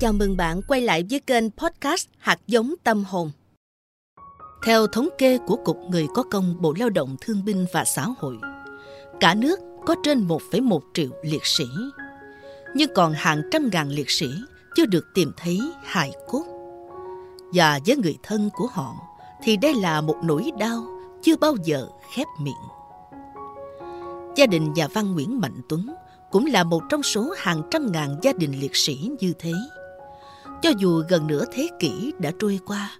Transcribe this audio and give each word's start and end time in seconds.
Chào 0.00 0.12
mừng 0.12 0.36
bạn 0.36 0.60
quay 0.68 0.80
lại 0.80 1.04
với 1.10 1.20
kênh 1.20 1.50
podcast 1.50 2.08
Hạt 2.18 2.38
giống 2.46 2.74
tâm 2.84 3.04
hồn. 3.04 3.30
Theo 4.64 4.86
thống 4.86 5.08
kê 5.18 5.38
của 5.38 5.56
Cục 5.56 5.76
Người 5.90 6.06
có 6.14 6.22
công 6.22 6.54
Bộ 6.60 6.74
Lao 6.78 6.90
động 6.90 7.16
Thương 7.20 7.44
binh 7.44 7.66
và 7.72 7.84
Xã 7.84 8.06
hội, 8.18 8.36
cả 9.20 9.34
nước 9.34 9.60
có 9.86 9.94
trên 10.04 10.26
1,1 10.26 10.80
triệu 10.94 11.08
liệt 11.22 11.46
sĩ. 11.46 11.64
Nhưng 12.74 12.94
còn 12.94 13.12
hàng 13.12 13.42
trăm 13.50 13.70
ngàn 13.72 13.88
liệt 13.88 14.10
sĩ 14.10 14.26
chưa 14.76 14.86
được 14.86 15.04
tìm 15.14 15.32
thấy 15.36 15.60
hài 15.84 16.10
cốt. 16.28 16.44
Và 17.52 17.80
với 17.86 17.96
người 17.96 18.16
thân 18.22 18.50
của 18.54 18.66
họ 18.66 18.94
thì 19.42 19.56
đây 19.56 19.74
là 19.74 20.00
một 20.00 20.16
nỗi 20.24 20.50
đau 20.58 20.86
chưa 21.22 21.36
bao 21.36 21.56
giờ 21.64 21.88
khép 22.14 22.26
miệng. 22.40 22.54
Gia 24.36 24.46
đình 24.46 24.72
nhà 24.72 24.88
văn 24.88 25.12
Nguyễn 25.12 25.40
Mạnh 25.40 25.60
Tuấn 25.68 25.94
cũng 26.30 26.46
là 26.46 26.64
một 26.64 26.82
trong 26.88 27.02
số 27.02 27.34
hàng 27.36 27.62
trăm 27.70 27.92
ngàn 27.92 28.16
gia 28.22 28.32
đình 28.32 28.60
liệt 28.60 28.76
sĩ 28.76 29.10
như 29.20 29.32
thế. 29.38 29.52
Cho 30.62 30.70
dù 30.78 31.02
gần 31.08 31.26
nửa 31.26 31.44
thế 31.52 31.68
kỷ 31.78 32.12
đã 32.18 32.30
trôi 32.38 32.60
qua, 32.66 32.90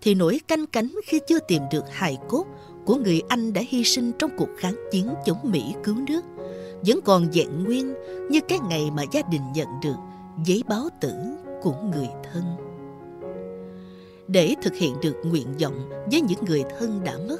thì 0.00 0.14
nỗi 0.14 0.40
canh 0.48 0.66
cánh 0.66 0.94
khi 1.04 1.20
chưa 1.28 1.38
tìm 1.48 1.62
được 1.72 1.84
hài 1.90 2.18
cốt 2.28 2.44
của 2.86 2.94
người 2.94 3.22
anh 3.28 3.52
đã 3.52 3.62
hy 3.68 3.84
sinh 3.84 4.12
trong 4.18 4.30
cuộc 4.36 4.48
kháng 4.58 4.76
chiến 4.92 5.08
chống 5.24 5.38
Mỹ 5.42 5.74
cứu 5.84 5.94
nước 6.08 6.24
vẫn 6.86 7.00
còn 7.04 7.26
vẹn 7.32 7.64
nguyên 7.64 7.94
như 8.30 8.40
cái 8.48 8.58
ngày 8.68 8.90
mà 8.90 9.02
gia 9.12 9.22
đình 9.30 9.42
nhận 9.54 9.66
được 9.82 9.96
giấy 10.44 10.62
báo 10.68 10.88
tử 11.00 11.12
của 11.62 11.74
người 11.94 12.08
thân. 12.32 12.44
Để 14.28 14.54
thực 14.62 14.74
hiện 14.74 14.94
được 15.02 15.14
nguyện 15.24 15.46
vọng 15.60 15.88
với 16.10 16.20
những 16.20 16.44
người 16.44 16.64
thân 16.78 17.00
đã 17.04 17.18
mất, 17.28 17.38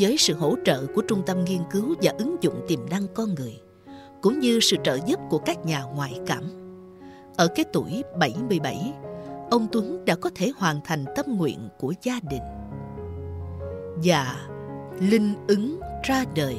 với 0.00 0.16
sự 0.18 0.34
hỗ 0.34 0.54
trợ 0.64 0.86
của 0.94 1.02
Trung 1.02 1.22
tâm 1.26 1.44
Nghiên 1.44 1.60
cứu 1.70 1.94
và 2.02 2.12
Ứng 2.18 2.36
dụng 2.40 2.64
Tiềm 2.68 2.80
năng 2.90 3.06
Con 3.14 3.34
Người, 3.34 3.60
cũng 4.22 4.40
như 4.40 4.60
sự 4.62 4.76
trợ 4.84 4.98
giúp 5.06 5.20
của 5.30 5.38
các 5.38 5.66
nhà 5.66 5.82
ngoại 5.82 6.18
cảm. 6.26 6.61
Ở 7.36 7.48
cái 7.48 7.64
tuổi 7.72 8.02
77, 8.18 8.92
ông 9.50 9.66
Tuấn 9.72 10.04
đã 10.04 10.14
có 10.14 10.30
thể 10.34 10.52
hoàn 10.56 10.80
thành 10.84 11.04
tâm 11.16 11.26
nguyện 11.28 11.68
của 11.78 11.94
gia 12.02 12.20
đình. 12.30 12.42
Và 14.04 14.36
linh 15.00 15.34
ứng 15.48 15.80
ra 16.02 16.24
đời 16.34 16.56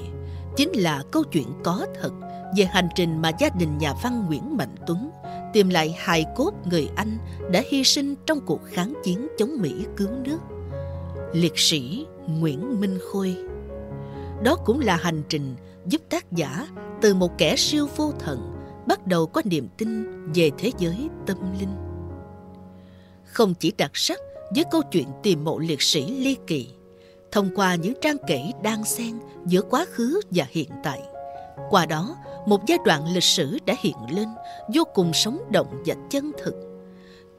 chính 0.56 0.72
là 0.76 1.04
câu 1.12 1.24
chuyện 1.24 1.48
có 1.64 1.86
thật 2.02 2.12
về 2.58 2.66
hành 2.66 2.90
trình 2.96 3.22
mà 3.22 3.32
gia 3.40 3.50
đình 3.50 3.78
nhà 3.78 3.94
văn 4.04 4.26
Nguyễn 4.28 4.58
Mạnh 4.58 4.76
Tuấn 4.88 5.10
tìm 5.54 5.70
lại 5.70 5.96
hài 6.00 6.26
cốt 6.36 6.52
người 6.66 6.90
Anh 6.96 7.18
đã 7.52 7.62
hy 7.70 7.84
sinh 7.84 8.16
trong 8.26 8.40
cuộc 8.46 8.62
kháng 8.66 8.94
chiến 9.04 9.28
chống 9.38 9.52
Mỹ 9.62 9.86
cứu 9.98 10.10
nước. 10.24 10.40
Liệt 11.34 11.54
sĩ 11.56 12.06
Nguyễn 12.28 12.80
Minh 12.80 13.00
Khôi 13.12 13.38
Đó 14.44 14.56
cũng 14.66 14.80
là 14.80 14.96
hành 14.96 15.24
trình 15.30 15.56
giúp 15.86 16.02
tác 16.10 16.32
giả 16.32 16.68
từ 17.02 17.14
một 17.14 17.38
kẻ 17.38 17.56
siêu 17.56 17.88
vô 17.96 18.12
thần 18.20 18.53
bắt 18.88 19.08
đầu 19.08 19.26
có 19.26 19.42
niềm 19.46 19.68
tin 19.78 20.06
về 20.34 20.52
thế 20.58 20.72
giới 20.78 21.10
tâm 21.26 21.38
linh. 21.60 21.76
Không 23.24 23.54
chỉ 23.60 23.74
đặc 23.78 23.92
sắc 23.94 24.20
với 24.56 24.64
câu 24.72 24.82
chuyện 24.92 25.08
tìm 25.24 25.44
mộ 25.44 25.60
liệt 25.60 25.82
sĩ 25.82 26.06
ly 26.20 26.38
kỳ, 26.48 26.70
thông 27.32 27.50
qua 27.56 27.76
những 27.76 27.94
trang 28.02 28.18
kể 28.28 28.52
đan 28.64 28.84
xen 28.84 29.20
giữa 29.46 29.62
quá 29.62 29.86
khứ 29.92 30.22
và 30.32 30.46
hiện 30.50 30.70
tại. 30.84 31.02
Qua 31.70 31.86
đó, 31.86 32.16
một 32.48 32.62
giai 32.68 32.78
đoạn 32.86 33.14
lịch 33.14 33.24
sử 33.24 33.58
đã 33.66 33.76
hiện 33.80 33.96
lên 34.12 34.28
vô 34.74 34.84
cùng 34.94 35.14
sống 35.14 35.40
động 35.52 35.84
và 35.86 35.96
chân 36.10 36.32
thực. 36.44 36.56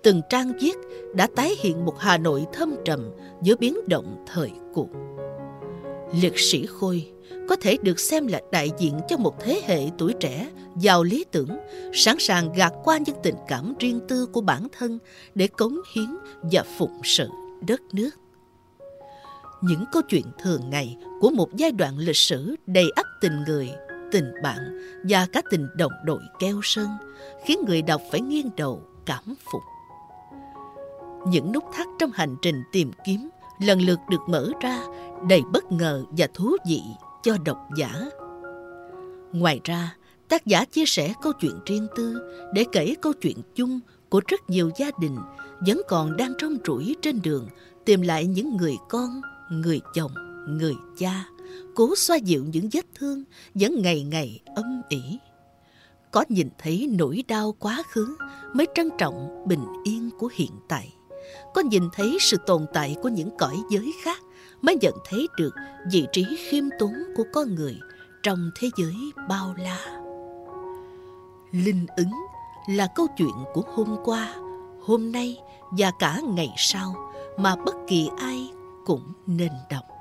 Từng 0.03 0.21
trang 0.31 0.53
viết 0.61 0.77
đã 1.15 1.29
tái 1.37 1.55
hiện 1.61 1.85
một 1.85 1.99
Hà 1.99 2.19
Nội 2.19 2.47
thâm 2.53 2.75
trầm 2.85 3.11
giữa 3.43 3.57
biến 3.57 3.89
động 3.89 4.25
thời 4.33 4.51
cuộc. 4.75 4.89
Liệt 6.13 6.39
sĩ 6.39 6.67
Khôi 6.67 7.11
có 7.49 7.57
thể 7.57 7.77
được 7.83 8.01
xem 8.01 8.27
là 8.27 8.41
đại 8.53 8.71
diện 8.79 9.01
cho 9.09 9.17
một 9.17 9.35
thế 9.41 9.63
hệ 9.67 9.89
tuổi 9.99 10.15
trẻ 10.21 10.51
giàu 10.77 11.03
lý 11.03 11.25
tưởng, 11.33 11.59
sẵn 11.93 12.17
sàng 12.19 12.53
gạt 12.53 12.73
qua 12.85 12.99
những 12.99 13.17
tình 13.23 13.35
cảm 13.49 13.75
riêng 13.79 14.01
tư 14.09 14.27
của 14.27 14.41
bản 14.41 14.67
thân 14.79 14.99
để 15.35 15.47
cống 15.47 15.77
hiến 15.95 16.17
và 16.43 16.65
phụng 16.79 17.01
sự 17.05 17.29
đất 17.67 17.81
nước. 17.93 18.11
Những 19.61 19.85
câu 19.93 20.03
chuyện 20.09 20.25
thường 20.39 20.71
ngày 20.71 20.97
của 21.21 21.31
một 21.31 21.57
giai 21.57 21.73
đoạn 21.73 21.99
lịch 21.99 22.17
sử 22.17 22.57
đầy 22.67 22.91
ắp 22.97 23.07
tình 23.21 23.45
người, 23.47 23.71
tình 24.13 24.33
bạn 24.43 24.79
và 25.09 25.27
cả 25.33 25.43
tình 25.51 25.69
đồng 25.77 25.93
đội 26.05 26.21
keo 26.39 26.61
sơn 26.63 26.89
khiến 27.45 27.59
người 27.67 27.83
đọc 27.83 28.03
phải 28.11 28.21
nghiêng 28.21 28.51
đầu 28.57 28.83
cảm 29.07 29.35
phục. 29.53 29.63
Những 31.29 31.53
nút 31.53 31.65
thắt 31.73 31.87
trong 31.99 32.11
hành 32.15 32.37
trình 32.43 32.63
tìm 32.73 32.91
kiếm 33.05 33.29
lần 33.61 33.81
lượt 33.81 33.99
được 34.11 34.21
mở 34.29 34.51
ra 34.61 34.83
đầy 35.29 35.43
bất 35.53 35.73
ngờ 35.73 36.05
và 36.11 36.27
thú 36.35 36.57
vị 36.69 36.81
cho 37.23 37.37
độc 37.45 37.59
giả. 37.77 38.05
Ngoài 39.33 39.61
ra, 39.65 39.97
tác 40.29 40.47
giả 40.47 40.65
chia 40.65 40.87
sẻ 40.87 41.15
câu 41.23 41.33
chuyện 41.33 41.59
riêng 41.67 41.87
tư 41.97 42.23
để 42.55 42.65
kể 42.73 42.95
câu 43.03 43.13
chuyện 43.13 43.39
chung 43.55 43.81
của 44.09 44.21
rất 44.27 44.51
nhiều 44.51 44.71
gia 44.77 44.91
đình 45.01 45.17
vẫn 45.67 45.83
còn 45.89 46.17
đang 46.17 46.33
trong 46.39 46.57
rủi 46.67 46.97
trên 47.03 47.23
đường 47.23 47.49
tìm 47.85 48.01
lại 48.01 48.27
những 48.27 48.57
người 48.57 48.77
con, 48.89 49.21
người 49.51 49.81
chồng, 49.95 50.13
người 50.49 50.75
cha, 50.99 51.25
cố 51.75 51.97
xoa 51.97 52.17
dịu 52.17 52.45
những 52.45 52.69
vết 52.73 52.85
thương 52.95 53.25
vẫn 53.55 53.83
ngày 53.83 54.03
ngày 54.03 54.41
âm 54.57 54.83
ỉ. 54.89 55.19
Có 56.11 56.25
nhìn 56.29 56.49
thấy 56.59 56.89
nỗi 56.99 57.25
đau 57.29 57.53
quá 57.59 57.83
khứ 57.91 58.17
mới 58.53 58.67
trân 58.75 58.89
trọng 58.99 59.45
bình 59.49 59.65
yên 59.85 60.11
của 60.19 60.29
hiện 60.35 60.51
tại. 60.69 60.95
Có 61.55 61.61
nhìn 61.61 61.83
thấy 61.93 62.19
sự 62.21 62.37
tồn 62.47 62.67
tại 62.73 62.97
của 63.03 63.09
những 63.09 63.31
cõi 63.39 63.57
giới 63.71 63.93
khác 64.03 64.19
mới 64.63 64.77
nhận 64.81 64.95
thấy 65.05 65.29
được 65.37 65.55
vị 65.93 66.07
trí 66.13 66.25
khiêm 66.51 66.65
tốn 66.79 66.93
của 67.17 67.25
con 67.33 67.55
người 67.55 67.79
trong 68.23 68.51
thế 68.61 68.71
giới 68.77 68.95
bao 69.29 69.55
la. 69.59 70.01
Linh 71.53 71.87
ứng 71.97 72.13
là 72.69 72.89
câu 72.95 73.07
chuyện 73.19 73.35
của 73.55 73.63
hôm 73.75 73.97
qua, 74.05 74.35
hôm 74.83 75.13
nay 75.13 75.39
và 75.71 75.91
cả 75.99 76.21
ngày 76.25 76.55
sau 76.57 76.95
mà 77.39 77.57
bất 77.57 77.75
kỳ 77.89 78.09
ai 78.19 78.51
cũng 78.87 79.13
nên 79.27 79.53
đọc. 79.71 79.94